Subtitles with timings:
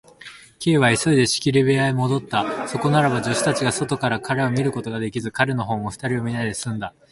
[0.59, 2.67] Ｋ は急いで仕切り部屋へもどった。
[2.67, 6.95] そこならば、助手たちが外から彼を見ることができず、彼のほうも二人を見ないですんだ。